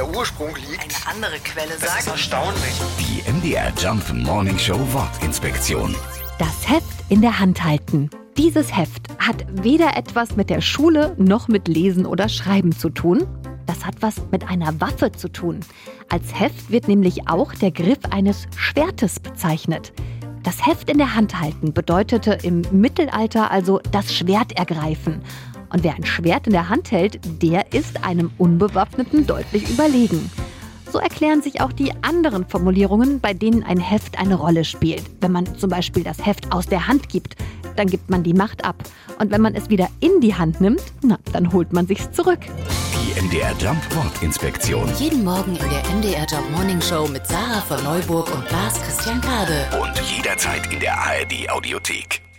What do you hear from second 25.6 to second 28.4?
Und wer ein Schwert in der Hand hält, der ist einem